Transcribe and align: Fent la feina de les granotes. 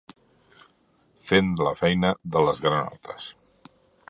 Fent 1.27 1.51
la 1.67 1.75
feina 1.83 2.13
de 2.37 2.45
les 2.49 2.63
granotes. 2.65 3.31